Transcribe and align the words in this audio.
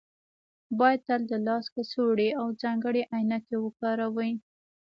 باید 0.79 1.01
تل 1.07 1.21
د 1.31 1.33
لاس 1.47 1.65
کڅوړې 1.75 2.29
او 2.39 2.47
ځانګړې 2.61 3.01
عینکې 3.13 3.55
وکاروئ 3.65 4.31